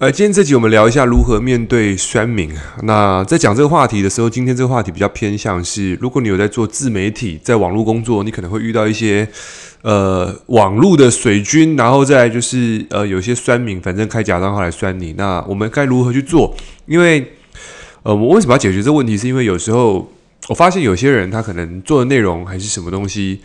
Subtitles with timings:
[0.00, 2.50] 呃，今天这集我们聊一下如何面对酸民。
[2.84, 9.28] 那在讲这个话题的时候，今天这个话题比较偏向是，如果你有在做自媒体，在网络工作，你可能会遇到一些
[9.82, 15.12] 呃网络的水军，然后再就是呃有些酸民，反正开假账号来酸你。
[15.18, 16.56] 那我们该如何去做？
[16.86, 17.32] 因为
[18.02, 19.18] 呃，我为什么要解决这个问题？
[19.18, 20.10] 是因为有时候
[20.48, 23.42] 我发现有些人他可能做的内容还是什么东西，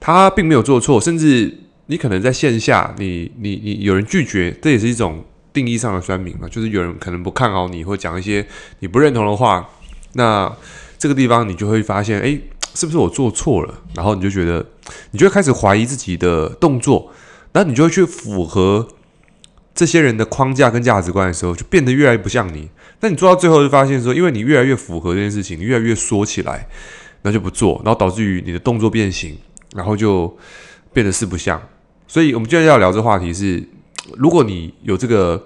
[0.00, 5.22] 他并没有做错，甚至你可能在线下，你你你有人拒绝，这也是一种。
[5.52, 8.46] 定义上的酸民嘛，就是有人可能不看好你，或讲一些
[8.78, 9.68] 你不认同的话，
[10.14, 10.50] 那
[10.98, 12.40] 这个地方你就会发现，诶，
[12.74, 13.74] 是不是我做错了？
[13.94, 14.64] 然后你就觉得，
[15.10, 17.12] 你就会开始怀疑自己的动作，
[17.52, 18.88] 然后你就会去符合
[19.74, 22.70] 这些人的框架跟价值观的时候，就变得越来越不像你。
[23.00, 26.66] 那你做到最后就发现说，因为你越来越符合这件事情，你越来越缩起来，
[27.22, 29.36] 那就不做，然后导致于你的动作变形，
[29.74, 30.34] 然后就
[30.92, 31.60] 变得四不像。
[32.06, 33.68] 所以我们今天要聊这话题是。
[34.16, 35.40] 如果你有这个、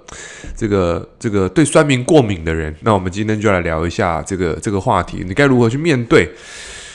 [0.57, 6.31] 这个、这个对酸民过敏的人，那我们今天就来聊一下这个这个话题，你该如何去面对？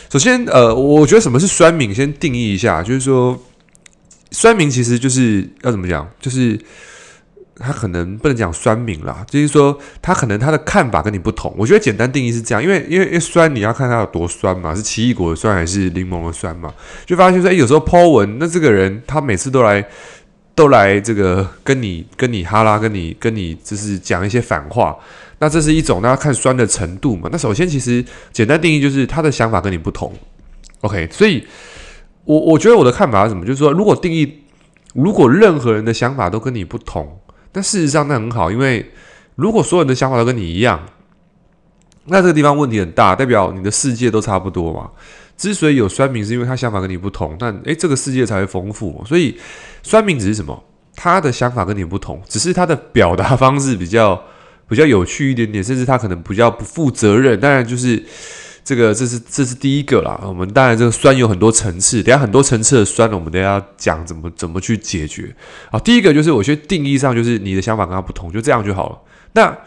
[0.09, 3.40] 首先，呃，我觉得什么是酸民，先定义一下，就是说，
[4.31, 6.59] 酸民其实就是要怎么讲，就是
[7.58, 11.53] 他可能不能讲酸民啦，就是说他可能他的看法跟你不同。
[11.56, 16.73] 我觉得简单定义是这样，因为因为酸，你要看他有多酸嘛，是奇异果的酸还是柠檬的酸嘛？
[17.06, 19.88] 就发现说，哎，有时候 Po 文，那这个人他每次都来。
[20.54, 24.96] 都来这个跟你跟你哈拉，跟你跟你就是讲一些反话，
[25.40, 27.30] 那这是一种，那要看酸的程度嘛。
[27.32, 30.14] 那首先其实简单定义就是他的想法跟你不同
[30.82, 31.08] ，OK。
[31.12, 31.46] 所以
[32.26, 33.46] 我我觉得我的看法是什么？
[33.46, 34.42] 就是说，如果定义，
[34.94, 37.20] 如果任何人的想法都跟你不同，
[37.54, 38.92] 那事实上那很好，因为
[39.36, 40.80] 如果所有人的想法都跟你一样，
[42.06, 44.90] 那这个地方问题很大，代表你的世界都差不多嘛。
[45.42, 49.03] 之所以有酸民，是因为他想法跟你不同，但诶，这个世界才会丰富。
[49.08, 49.36] 所以
[49.81, 50.64] 酸民只是什么？
[50.95, 54.23] 他的想法跟你不同，只是他的表达方式比较
[54.69, 57.39] 比较有趣一点点，甚至他可能比较不负责任。
[57.39, 58.03] 当然，就是
[58.64, 60.22] 这个，这是这是第一个啦。
[60.24, 65.35] 我们当然这个酸有很多层次，等下很多层次的酸，我们等下要讲怎么怎么去解决。
[65.72, 69.00] 好，第一个就是我觉得定义上就是你的想法跟他不同，就这样就好了。
[69.34, 69.57] 那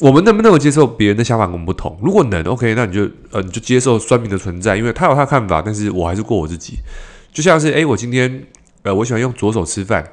[0.00, 1.98] 我们能不能够接受别人的想法跟我们不同？
[2.00, 6.78] 如果能，OK，那你就呃，你就接受酸民的存在，因为他有他的看法，但是我还是过我自己。
[7.32, 8.44] 就像是，诶，我今天
[8.82, 10.08] 呃，我喜欢用左手吃饭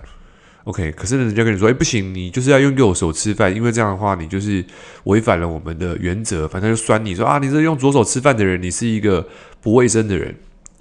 [0.63, 4.65] ，OK，可是人家跟你说，诶，不行，你就是要用右手吃饭，因为这样的话，你就是
[5.03, 6.47] 违反了我们的原则。
[6.47, 9.27] 反正就酸你说啊，你是用左手吃饭的人，你是一个
[9.61, 10.35] 不卫生的人。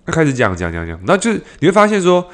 [0.07, 2.27] 他开始讲讲讲讲，那就你会发现说，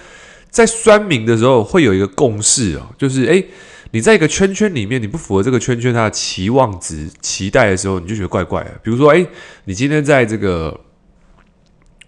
[0.50, 3.48] 在酸民的时候会有一个共识哦，就是诶。
[3.92, 8.70] 你在一个圈圈里面，你不符合这个圈圈它的期望值、期待的时候，你就觉得怪怪的。
[8.82, 9.26] 比如说，哎，
[9.64, 10.78] 你今天在这个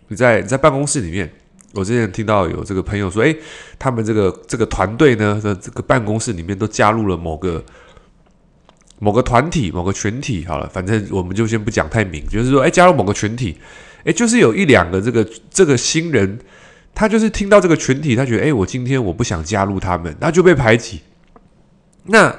[0.08, 1.28] 你在你在办公室里面，
[1.74, 3.34] 我之前听到有这个朋友说，哎，
[3.78, 7.64] 他们这个这个团队呢的这个办公室里面都加入了某个
[9.00, 10.44] 某个团体、某个群体。
[10.44, 13.56] 好了，反正我们就先不讲太明，就是说，哎，加入某个群体，
[14.04, 16.38] 哎，就是有一两个这个这个新人，
[16.94, 21.00] 他就是听到这个群体，他觉得，哎，我今天我不想加入他们，那就被排挤。
[22.04, 22.34] 那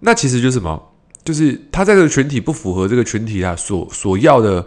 [0.00, 0.88] 那其实就是什么？
[1.24, 4.66] 就是他在这个群体不符合这个群体啊所所要的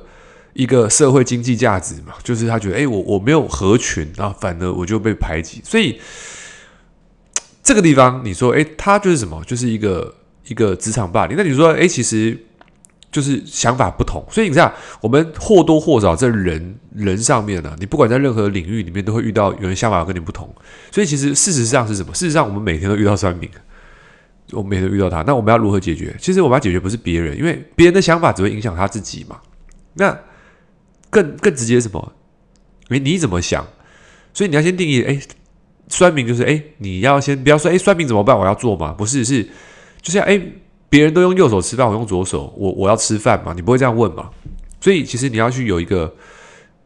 [0.53, 5.62] 一个社会经济价值嘛，就是他觉得哎，我我没有合群啊，反而我就被排挤。
[5.66, 6.00] 所以
[7.62, 9.44] 这个地方你说哎，他就是什么？
[9.44, 10.16] 就是一个
[10.47, 11.36] 一个职场霸凌。
[11.36, 12.42] 那你说哎，其实
[13.12, 14.26] 就是想法不同。
[14.32, 14.72] 所以你这样，
[15.02, 20.56] 我们或多或少在人人上面呢，你不管在任何领域里面，都会遇到有人想法跟你不同。
[20.90, 22.14] 所以其实事实上是什么？
[22.14, 23.50] 事实上我们每天都遇到酸民。
[24.52, 26.16] 我们每天遇到他，那我们要如何解决？
[26.20, 29.40] 其实我们要解决不是别人，因为别人的想法只会影响他自己嘛。
[29.96, 30.18] 那
[31.10, 32.14] 更更直接什么？
[32.90, 33.66] 诶，你怎么想？
[34.34, 35.20] 所以你要先定义，诶，
[35.88, 38.38] 酸民就是，诶，你要先不要说，诶，酸民怎么办？
[38.38, 38.94] 我要做吗？
[38.94, 39.44] 不是，是
[40.02, 40.54] 就像，诶，
[40.90, 43.54] 别人都用右手吃饭，我用左手，我我要吃饭嘛？
[43.54, 44.30] 你不会这样问嘛？
[44.80, 46.14] 所以其实你要去有一个。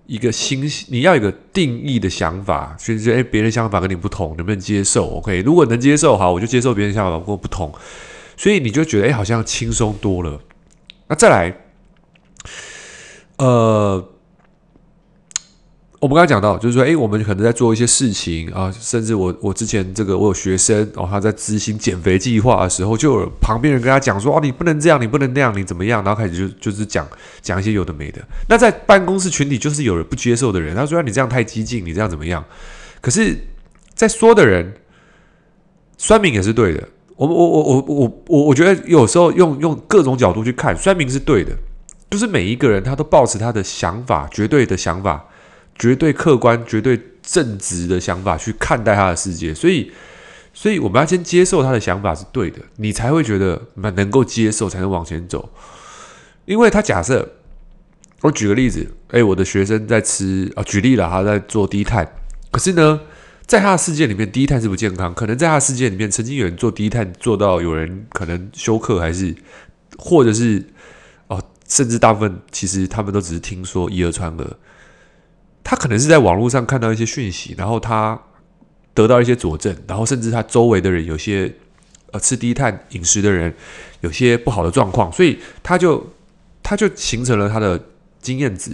[0.10, 7.72] 一个新，你要有个定义的想法，所以说，哎，别人想法跟你不同，能不能接受？OK，如果能接受，好，我就接受别人想法跟我不同，
[8.36, 10.42] 所以你就觉得，诶，好像轻松多了。
[11.08, 11.56] 那再来，
[13.38, 14.10] 呃。
[16.00, 26.02] 我们刚才讲到，就是说，诶，我们可能在做一些事情啊，甚至我我之前这个我有学生哦，他在执行减肥计划的时候，就有旁边人跟他讲说，哦，你不能这样，你不能那样，你怎么样？
[26.02, 27.06] 然后开始就就是讲
[27.42, 28.22] 讲一些有的没的。
[28.48, 32.42] 那在办公室群体就是有人不接受的人，他说你这样太激进，你这样怎么样？
[33.02, 33.36] 可是，
[33.94, 34.74] 在说的人，
[35.98, 36.88] 酸民也是对的。
[37.18, 41.52] 我我我我我我我觉得有时候用用各种角度去看，酸民是对的，
[42.10, 45.26] 就是每一个人他都抱持他的想法，绝对的想法。
[45.80, 49.92] 绝对客观、绝对正直的想法去看待他的世界，所以
[50.54, 55.50] 所以我们要先接受他的想法是对的，你才会觉得蛮能够接受，才能往前走。
[56.46, 57.30] 因为他假设，
[58.22, 62.06] 我举个例子，哎，我的学生在吃啊，举例了，他在做低碳，
[62.52, 63.00] 可是呢，
[63.46, 65.14] 在他的世界里面，低碳是不健康。
[65.14, 69.34] 可能在他的世界里面，曾经有人做低碳做到有人可能休克，还是
[69.98, 70.66] 或者是
[71.28, 74.58] 哦，甚至大部分其实他们都只是听说一而传讹。
[75.70, 78.20] 他可能是在网络上看到一些讯息，然后他。
[78.96, 81.50] 得到一些佐证，然后甚至他周围的人有些
[82.12, 83.54] 呃吃低碳饮食的人
[84.02, 86.06] 有些不好的状况，所以他就
[86.62, 87.82] 他就形成了他的
[88.20, 88.72] 经验值，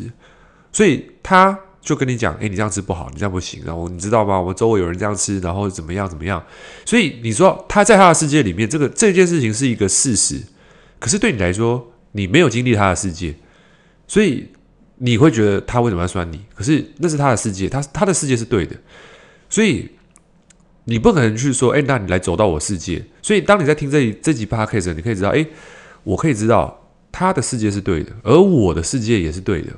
[0.71, 4.39] 所以他就跟你讲，诶，你这样吃不好，你这样不行，然后你知道吗？
[4.39, 6.43] 我们周围有人这样吃，然后怎么样怎么样？
[6.85, 10.41] 所以你说他在他的世界里面，这个这件事情是一个事实，
[10.97, 13.35] 可是对你来说，你没有经历他的世界，
[14.07, 14.49] 所以
[14.97, 16.41] 你会觉得他为什么要酸你？
[16.53, 18.75] 可是那是他的世界，他他的世界是对的，
[19.49, 19.89] 所以。
[20.87, 23.03] 你不可能去说，哎，那你来走到我世界。
[23.19, 25.43] 所以，当你在听这这集 podcast，你可以知道，哎，
[26.03, 26.79] 我可以知道
[27.11, 29.73] 他的世界是对的，而我的世界也是对的。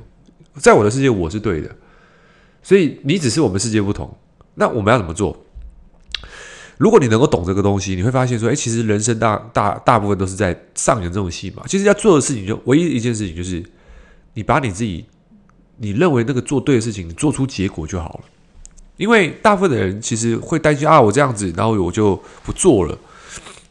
[0.56, 1.74] 在我的世界，我是对的。
[2.62, 4.14] 所以，你只是我们世界不同。
[4.56, 5.46] 那我们要怎么做？
[6.78, 11.64] 如果你能够懂这个东西，你会发现说，哎，其实人生大大大部分都是在上演这种戏嘛。
[11.68, 13.64] 其实要做的事情，就唯一一件事情，就是
[14.38, 15.04] 你把你自己
[15.78, 18.26] 你认为那个做对的事情，做出结果就好了。
[18.96, 22.96] 因为大部分的人其实会担心啊，我这样子，然后我就不做了，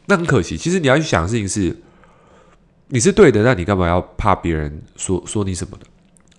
[0.07, 0.57] 那很可惜。
[0.57, 1.73] 其实你要去想的事情是，
[2.89, 5.85] 你是对的，那你干嘛要怕别人说说你什么的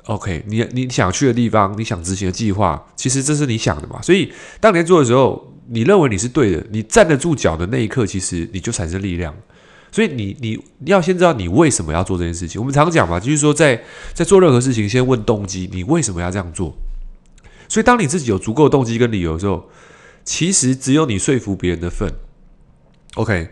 [0.05, 4.03] ？OK，你你想去的地方，你想执行的计划，其实这是你想的嘛。
[4.03, 4.31] 所以
[4.61, 9.35] 当你在做的时候，你认为你是对的，你站得住脚的那一刻，其实你就产生力量。
[9.90, 12.61] 所以你你你要先知道你为什么要做这件事情。
[12.61, 13.82] 我们常讲嘛，就是说在
[14.12, 16.75] 在做任何事情，先问动机，你为什么要这样做？
[17.69, 19.69] 所以，当你自己有足够的动机跟理由的时候，
[20.25, 22.11] 其实只有你说服别人的份。
[23.14, 23.49] OK，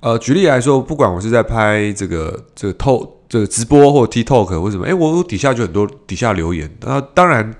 [0.00, 6.70] 呃，举例来说，不管我是在拍这个这个透这个直播或 TikTok 或什么，哎，我底下就很多底下留言。
[6.82, 7.52] 那当然，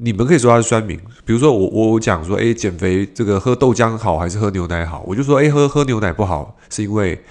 [0.00, 0.98] 你们可以说他是酸民。
[1.24, 5.02] 比如说我我讲说，哎，减肥这个喝豆浆好还是喝牛奶好？
[5.06, 7.22] 我就说，哎，喝喝牛奶不好，是因为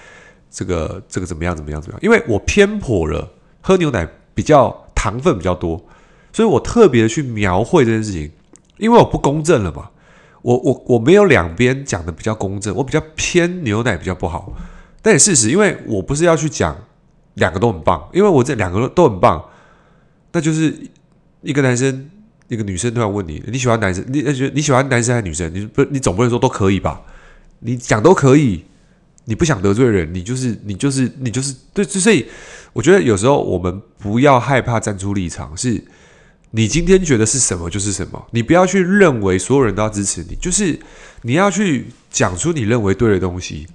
[0.50, 2.00] 这个这个怎么样怎么样怎么样？
[2.02, 3.30] 因为我偏颇了，
[3.60, 5.84] 喝牛奶比较糖分比较多。
[6.32, 8.30] 所以我特别的去描绘这件事情，
[8.78, 9.88] 因为我不公正了嘛，
[10.42, 14.52] 我我我没有两边讲的比较公正，我比较偏牛奶比较不好，
[15.00, 16.76] 但也事实，因为我不是要去讲
[17.34, 19.44] 两个都很棒，因为我这两个都很棒，
[20.32, 20.76] 那就是
[21.42, 22.10] 一个男生
[22.48, 24.22] 一个女生突然问你，你喜欢男生，你
[24.54, 25.52] 你喜欢男生还是女生？
[25.54, 27.02] 你不你总不能说都可以吧？
[27.60, 28.64] 你讲都可以，
[29.24, 32.26] 你不想得罪人，你就是你就是你就是对，所以
[32.72, 35.82] 我觉得有时候我们不要害怕站出立场，是。
[36.56, 40.78] 你今天觉得是什么就是什么，你不要去认为所有人都要支持你，就是
[41.22, 43.66] 你要去讲出你认为对的东西，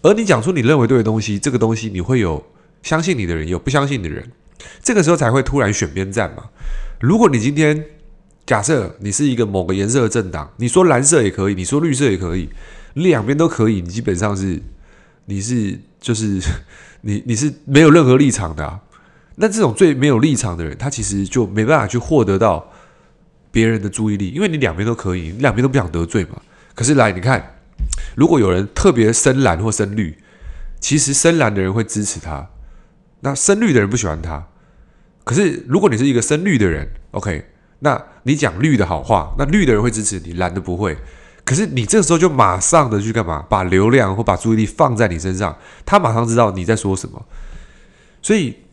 [0.00, 2.42] 而你讲出你认为对的东西，这个东西你会有
[2.82, 4.32] 相信你的人，有不相信你的人，
[4.82, 6.44] 这个时候才会突然选边站嘛。
[7.00, 7.84] 如果你今天
[8.44, 12.48] 假设你是一个某个颜色的政党，你说蓝色也可以，你说绿色也可以，
[12.94, 14.60] 两边都可以，你基本上是
[15.26, 16.40] 你是就是
[17.02, 18.80] 你你是没有任何立场的啊。
[19.36, 22.72] 那这种最没有立场的人，他其实就没办法去获得到
[23.52, 26.42] 别人的注意力，因为你两边都可以，你两边都不想得罪嘛。
[26.74, 27.54] 可是来，你看，
[28.16, 30.18] 如果有人特别深蓝或深绿，
[30.80, 32.50] 其实深蓝的人会支持他，
[33.20, 34.47] 那深绿的人不喜欢他。
[35.28, 37.44] 可是如果你是一个深绿的人，OK，
[37.80, 40.96] 那你讲绿的好话，那绿的人会支持你，蓝的不会。
[41.44, 43.44] 可是你这个时候就马上的去干嘛？
[43.46, 45.54] 把流量或把注意力放在你身上，
[45.84, 47.22] 他马上知道你在说什么，
[48.22, 48.56] 所以。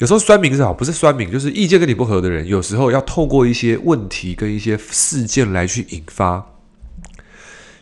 [0.00, 2.44] 有时候酸民是好，不是酸民，就是意见跟你不合的人。
[2.48, 6.44] 有时候要透过一些问题跟一些事件来去引发，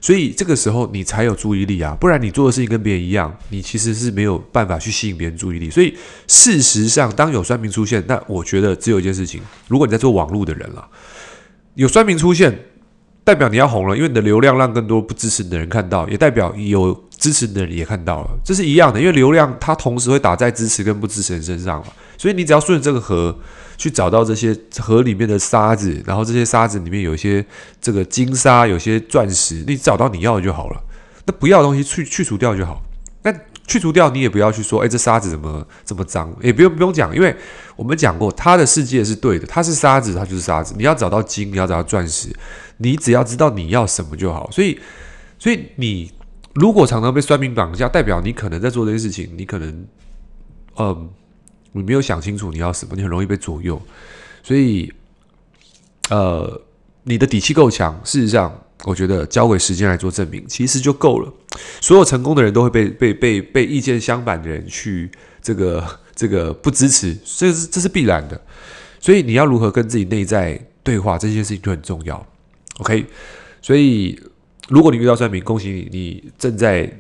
[0.02, 5.70] 所以这个时候你才有注意力啊，不然你做的事情跟别人一样，你其实是没有办法去吸引别人注意力。
[5.70, 10.86] 所以事实上，当有酸民出现，那我觉得只有一件事情：如果你在做网络的人了，
[11.76, 12.66] 有酸民出现，
[13.24, 17.04] 代表你要红了，因为你的流量让更多不支持你的人看到，也代表有。
[17.22, 23.38] 支持的人也看到了，这是一样的，因为流量它同时会打在支持跟不支持人身上嘛，所以你只要顺着这个河
[23.78, 27.44] 去找到这些河里面的沙子，然后这些沙子里面有一些
[27.80, 30.82] 这个金沙，有些钻石，你找到你要的就好了。
[31.24, 32.82] 那不要的东西去去除掉就好。
[33.22, 33.32] 那
[33.68, 36.28] 去除掉你也不要去说，哎，这沙子怎么这么脏？
[36.42, 37.32] 也不用不用讲，因为
[37.76, 40.74] 我们讲过，它的世界是对的，它是沙子，它就是沙子。
[40.76, 42.34] 你要找到金，你要找到钻石，
[42.78, 44.50] 你只要知道你要什么就好。
[44.50, 44.76] 所以，
[45.38, 46.10] 所以你。
[46.54, 49.86] 如果常常被酸民绑架，代表你可能在做这些事情，你可能，
[50.76, 51.10] 嗯，
[51.72, 53.80] 你没有想清楚你要什么，你很容易被左右。
[54.42, 54.92] 所以，
[56.10, 56.60] 呃，
[57.04, 61.32] 你的底气够强，事实上我觉得交给时间来做证明，其实就够了。
[61.80, 68.40] 所有成功的人都会被被被被意见相反的人去这个 这个不支持，这是这是必然的。
[69.00, 72.26] 所以你要如何跟自己内在对话，这件事情就很重要。
[72.78, 73.06] OK，
[73.60, 74.20] 所以
[74.68, 76.90] 如果你遇到算命，恭喜你，你正在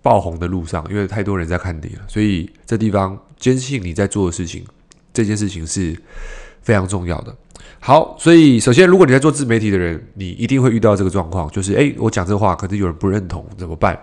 [0.00, 2.02] 爆红的路上，因为太多人在看你了。
[2.08, 4.64] 所以这地方坚信你在做的事情，
[5.12, 5.96] 这件事情是
[6.62, 7.34] 非常重要的。
[7.80, 13.98] 好，所以首先，如果你在做自媒体的人，你一定会遇到这个状况，就是诶，我讲这话，可是有人不认同，怎么办？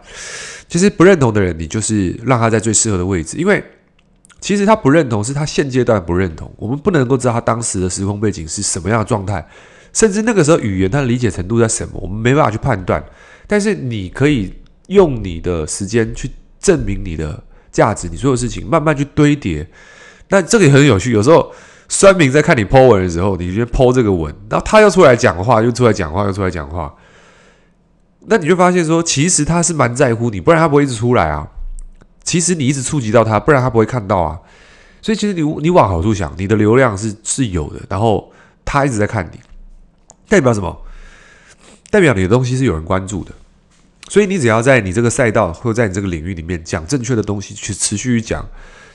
[0.68, 3.64] 其实不认同的人，你就是让他在最适合的位置，因为。
[4.42, 6.50] 其实他不认同，是他现阶段不认同。
[6.56, 9.46] 我们不能够知道他当时的时空背景是什么样的状态，
[9.94, 13.04] 甚至那个时候语言他的理解程度在什么，我们没办法去判断。
[13.48, 14.54] 但是你可以
[14.88, 16.30] 用你的时间去
[16.60, 19.68] 证明你的价值，你所有事情慢慢去堆叠。
[20.30, 21.12] 那这个也很有趣。
[21.12, 21.52] 有时候
[21.88, 26.94] 酸民在看你 po 文的时候，你就 po 这个文，然后他又出来讲话，又出来讲话，又出来讲话，
[28.28, 31.48] 那你就发现说，其实他是蛮在乎你，不然他不会一直出来啊。
[32.24, 34.40] 其实你一直触及到他，不然他不会看到啊。
[35.02, 38.32] 所以其实你你往好处想，你的流量是是有的，然后
[38.64, 39.40] 他一直在看你，
[40.30, 40.86] 代表什么？
[41.90, 43.32] 代表你的东西是有人关注的。
[44.08, 48.44] 所以你只要在你这个赛道或者在你这个领域里面讲正确的东西，去持续讲，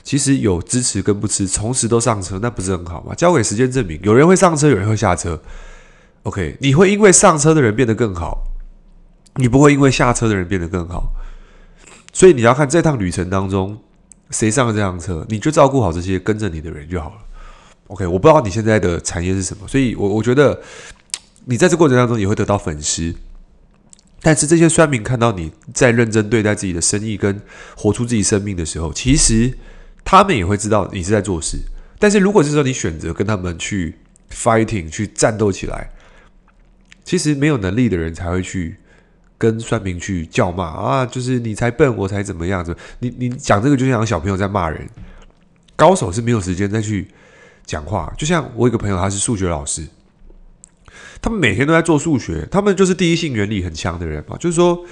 [0.03, 3.15] 其实有支持跟不支持，同时都上车，那不是很好吗？
[3.15, 5.41] 交给时间证明，有人会上车，有人会下车。
[6.23, 8.43] OK，你会因为上车的人变得更好，
[9.35, 11.13] 你不会因为下车的人变得更好。
[12.11, 13.77] 所以你要看这趟旅程当中
[14.31, 17.15] 谁上了这辆车，你就照顾好这些跟着你的人就好了。
[17.87, 20.59] OK，我不知道你现在的产业是什么，所以我我觉得
[21.45, 23.15] 你在这过程当中也会得到粉丝，
[24.21, 27.41] 但是这些酸民看到你在认真对待自己的生意跟
[27.75, 29.57] 活出自己生命的时候，其实
[30.03, 31.57] 他们也会知道你是在做事。
[31.97, 33.95] 但是如果是说你选择跟他们去
[34.31, 35.91] fighting 去战斗起来，
[37.03, 38.77] 其实没有能力的人才会去。
[39.37, 42.75] 跟酸民去叫骂啊，就是你才笨，我才怎么样子？
[42.99, 44.89] 你你讲这个就像小朋友在骂人，
[45.75, 47.05] 高手是没有时间再去
[47.65, 48.11] 讲话。
[48.17, 49.85] 就像我一个朋友，他是数学老师，
[51.21, 54.35] 他们每天都在做数学，他们就是第一性原理很强的人嘛。
[54.37, 54.83] 就是说，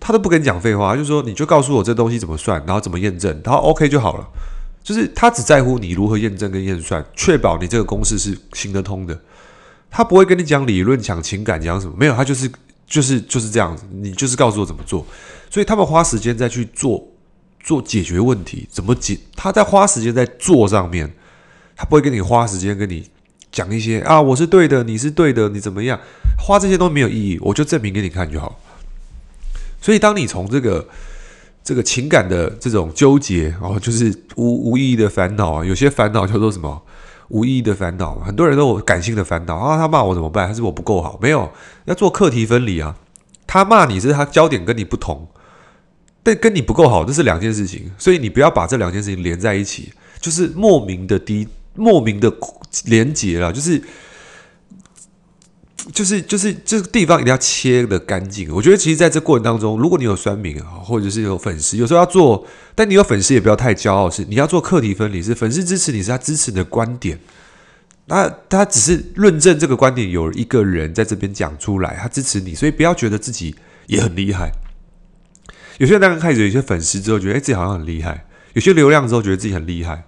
[0.00, 4.28] 他都不跟你讲废话，就是说，你就告诉我这东西怎么算，然后怎么验证，然后 OK 就好了。
[4.82, 9.18] 就是他只在乎你如何验证跟验算，确保你这个公式是行得通的。
[9.90, 12.50] 他不会跟你讲理论、讲情感、讲什么，没有，他就是。
[12.86, 15.04] 就是就是这样子，你就是告诉我怎么做，
[15.48, 17.02] 所以他们花时间再去做
[17.58, 19.18] 做解决问题，怎么解？
[19.34, 21.10] 他在花时间在做上面，
[21.74, 23.10] 他不会跟你花时间跟你
[23.54, 25.98] 讲一些啊，我是对的，你是对的，你怎么样？
[26.36, 28.60] 花这些都没有意义，我就证明给你看就好。
[29.80, 30.88] 所以，当你从这个
[31.62, 36.82] 这个情感的这种纠结哦，就是无无意义的烦恼啊，有些烦恼叫做什么？
[37.28, 39.78] 无意义的烦恼，很多人都有感性的烦恼啊。
[39.78, 40.48] 他骂我怎么办？
[40.48, 41.16] 还是我不够好？
[41.22, 41.50] 没有，
[41.84, 42.96] 要做课题分离啊。
[43.46, 45.28] 他骂你是他焦点跟你不同，
[46.22, 47.92] 但跟你不够好，这是两件事情。
[47.96, 52.32] 所以你不要把这两件事情连在一起，就是莫名的低，莫名的
[52.86, 53.82] 连结了，就是。
[55.92, 58.50] 就是就是这个地方一定要切的干净。
[58.54, 67.20] 我觉得其实在这过程当中，如果你有酸民啊，或者是有粉丝，有时候要做，但你有粉丝也不要太骄傲，是你要做课题分离，是粉丝支持你是他支持你的观点，
[68.06, 73.54] 那他只是论证这个观点有一个人在这边讲出来，他支持你，所以不要觉得自己
[73.86, 74.50] 也很厉害。
[75.76, 80.04] 有些人刚开始有些粉丝之后觉得哎自己好像很厉害，有些流量之后觉得自己很厉害，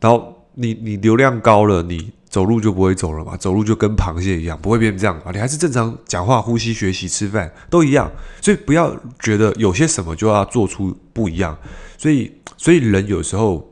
[0.00, 2.12] 然后你你流量高了你。
[2.32, 5.30] 走路就不会走了嘛，走路就跟螃蟹一样，不会变这样嘛。
[5.32, 11.54] 你还是正常讲话、呼吸、学习、吃饭都一样，所以不要觉得有些什么就要做出不一样。
[11.98, 13.70] 所以，所以人有时候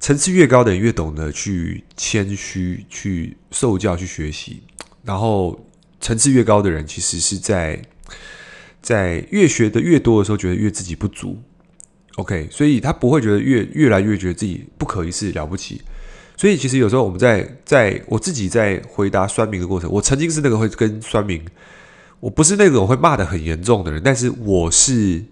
[0.00, 4.62] 层次越高的人越懂得去谦虚、去受教、去学习。
[5.02, 5.66] 然后
[5.98, 7.80] 层次越高的人，其实是在
[8.82, 11.42] 在越学的越多的时候，觉得越自己不足。
[12.20, 15.80] OK，所以他不会觉得越越来越觉得自己不可一世、了不起。
[16.36, 21.42] 所以其实有时候我们在在我自己在回答酸民的过程，我曾经是那个会跟酸民，
[22.20, 25.24] 我不是那种会骂的很严重的人，但是我是，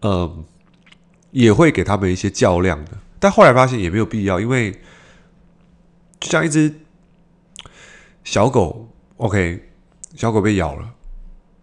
[0.00, 0.44] 嗯，
[1.30, 2.90] 也会给他们一些较量的。
[3.20, 4.72] 但后来发现也没有必要，因为
[6.18, 6.74] 就像一只
[8.24, 8.88] 小狗
[9.18, 9.62] ，OK，
[10.16, 10.92] 小狗被咬了，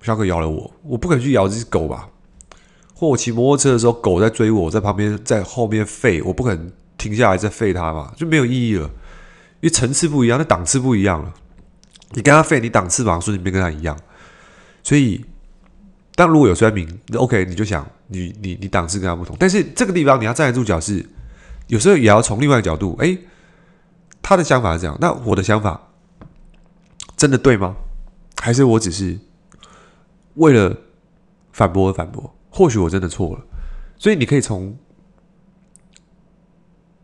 [0.01, 2.07] 小狗咬了我，我不可能去咬这只狗吧？
[2.99, 6.71] 或我骑摩托车的时候，狗在追我，在旁边在后面吠，我不可能。
[6.99, 8.89] 停下来再吠它嘛，就没有意义了，因
[9.61, 11.33] 为层次不一样，那档次不一样了。
[12.11, 13.97] 你跟他废，你档次马上瞬间变跟他一样。
[14.83, 15.23] 所以，
[16.13, 19.33] 当如果有酸民，OK，你就想你你你档次跟他不同。
[19.39, 21.09] 但是这个地方你要站得住脚，是
[21.67, 22.97] 有时候也要从另外一个角度。
[22.99, 23.17] 诶，
[24.21, 25.81] 他的想法是这样，那我的想法
[27.15, 27.77] 真的对吗？
[28.41, 29.17] 还是我只是
[30.33, 30.75] 为了
[31.53, 32.35] 反驳而反驳？
[32.49, 33.45] 或许我真的错了。
[33.97, 34.77] 所以你可以从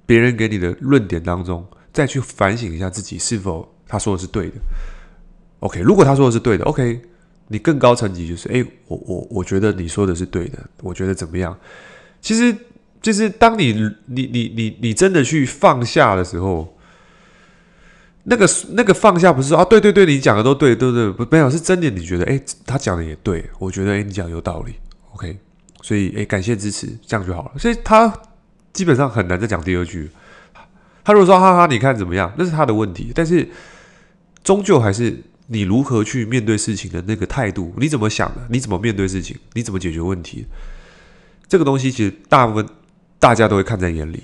[0.05, 4.55] 别人给你的论点当中，再去反省一下自己是否他说的是对的。
[5.59, 7.01] OK，如果他说的是对的，OK，
[7.47, 11.57] 你更高层级就是，哎，我我我觉得你说的是对的，我觉得怎么样？
[12.21, 12.55] 其实
[13.01, 13.73] 就是当你
[14.05, 16.77] 你你你你真的去放下的时候，
[18.23, 24.75] 那个那个放下不是说啊，对对对，你讲的都对，对对，不没有是真的，你觉得哎，他讲的也对，我觉得哎，你讲有道理
[25.15, 25.39] ，OK，
[25.81, 27.51] 所以哎，感谢支持，这样就好了。
[27.57, 28.13] 所以他
[28.71, 30.11] 基本上很难再讲第二句。
[31.03, 32.31] 他如果说哈哈，你看怎么样？
[32.37, 33.49] 那是他的问题，但是
[34.43, 35.23] 终究还是。
[35.47, 37.71] 你如何去面对事情的那个态度？
[37.77, 38.41] 你怎么想的？
[38.49, 39.37] 你怎么面对事情？
[39.53, 40.47] 你怎么解决问题？
[41.47, 42.67] 这个东西其实大部分
[43.19, 44.23] 大家都会看在眼里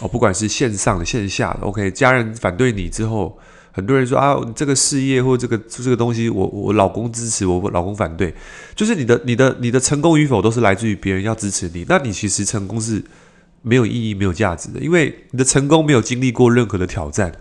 [0.00, 1.66] 哦，不管是线上的、线下的。
[1.66, 3.36] OK，家人反对你之后，
[3.72, 8.34] 很多人说啊，这个事业或这个这个东西，我我老公支持我，老公反对，
[8.74, 11.84] 就是你的你的你的成功与否都是来自于别人要支持你。
[11.88, 13.02] 那你其实成功是
[13.62, 17.32] 没有意义、没有价值的，因为你的成功没有经历过任何的挑战。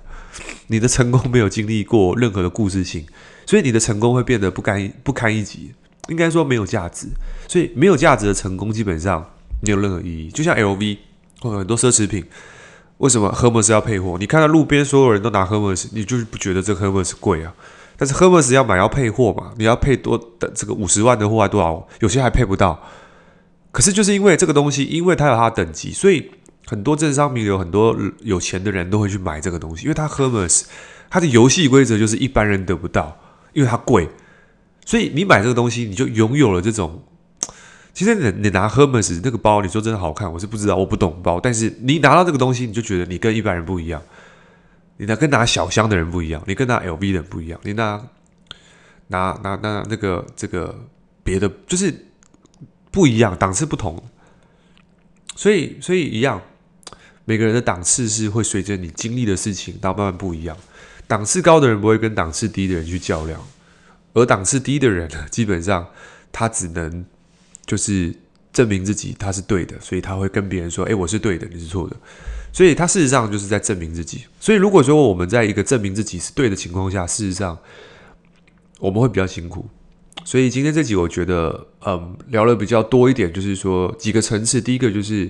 [0.67, 3.05] 你的成功没有经历过任何的故事性，
[3.45, 5.73] 所以你的成功会变得不堪不堪一击，
[6.07, 7.07] 应该说没有价值。
[7.49, 9.29] 所以没有价值的成功基本上
[9.61, 10.31] 没有任何意义。
[10.31, 10.97] 就像 LV
[11.41, 12.23] 或很多奢侈品，
[13.01, 14.17] 为什么 Hermes 要配货？
[14.19, 17.53] 你看到路边所有人都拿 Hermes，你就是不觉得这 Hermes 贵啊？
[17.97, 19.51] 但是 Hermes 要买要配货嘛？
[19.57, 21.87] 你要配多的这个五十万的货还多少？
[21.99, 22.81] 有些还配不到。
[23.71, 26.31] 可是就是因为这个东西，因为它有它的等级，所以。
[26.67, 30.63] 很多政商名流，很多有钱的人都会去买这个东西，因为它 Hermes，
[31.09, 33.17] 它的游戏规则就是一般人得不到，
[33.51, 34.07] 因为它贵，
[34.85, 37.03] 所以你买这个东西，你就拥有了这种。
[37.93, 44.01] 其实你你拿 Hermes 那个包，你说真的好看，我是不知道，我不懂包，但是你拿到这个东西，你就觉得你跟一般人不一样，
[44.97, 48.01] 你拿跟拿小香的人不一样，你跟拿 LV 的人不一样，你拿
[49.07, 50.87] 拿拿拿那个这个
[51.23, 52.07] 别的就是
[52.91, 54.03] 不一样，档次不同，
[55.35, 56.41] 所以所以一样。
[57.23, 60.57] 每个人的档次是会随着你经历的事情，到慢慢不一样。
[61.07, 63.39] 档次高的人不会跟档次低的人去较量，
[64.13, 65.87] 而档次低的人呢，基本上
[66.31, 67.05] 他只能
[67.65, 68.13] 就是
[68.53, 71.95] 证明自己他是对的，所以他会跟别人说：“诶，我是对的，你是错的。”
[72.53, 74.25] 所以他事实上就是在证明自己。
[74.39, 77.57] 所以如果说我们在一个证明自己是对的情况下，事实上
[78.79, 79.65] 我们会比较辛苦。
[80.25, 84.59] 所以今天这集我觉得，嗯，聊了比较多一点，就是说几个层次。
[84.59, 85.29] 第一个就是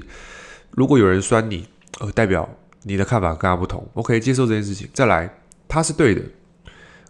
[0.71, 1.65] 如果有人酸你。
[1.99, 2.49] 呃，代表
[2.83, 4.87] 你的看法跟他不同，OK，接受这件事情。
[4.91, 5.29] 再来，
[5.67, 6.21] 他是对的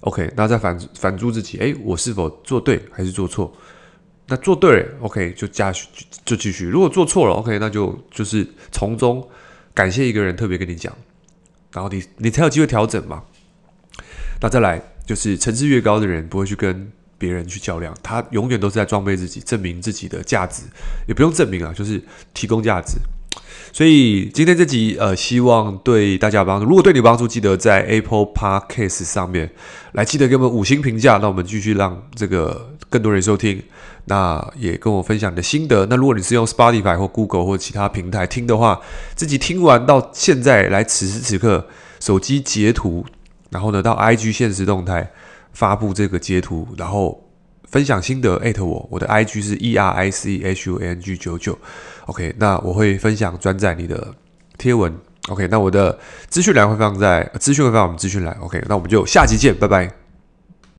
[0.02, 3.54] ，OK，那再反反诸自己，诶，我是否做对还是做错？
[4.32, 5.74] 那做对，OK，就加
[6.24, 6.66] 就继续。
[6.66, 9.28] 如果做错了，OK，那就就是从中
[9.74, 10.96] 感谢一个人特别跟你讲，
[11.74, 13.24] 然后你你才有机会调整嘛。
[14.42, 20.64] 那再来就是层次越高的人不会去跟别人去较量，他永远都是在装备自己，证明自己的价值，
[21.10, 22.02] 也不用证明啊，就是
[22.34, 22.94] 提供价值。
[23.74, 26.66] 所以今天这集呃，希望对大家帮助。
[26.66, 29.52] 如果对你有帮助，记得在 Apple Podcast 上面
[29.92, 31.18] 来，记得给我们五星评价。
[31.18, 33.64] 那我们继续让这个更多人收听。
[34.06, 35.88] 那也跟我分享你的心得。
[35.88, 38.80] 那如果你是用 Spotify 或 Google 或其他平台听的话，
[39.16, 41.66] 自己听完到现在来，此时此刻
[42.00, 43.04] 手机截图，
[43.50, 45.12] 然后呢到 IG 限时动态
[45.54, 47.28] 发布这个截图，然后。
[47.72, 51.58] 分享心得，艾特我，我的 IG 是 E R I C H U N G 九九
[52.08, 54.14] ，OK，那我会分享转载你的
[54.58, 54.94] 贴文
[55.30, 60.01] ，OK，那我的资讯栏会放在资讯会放我们资讯栏，OK，那我们就下期见，拜拜。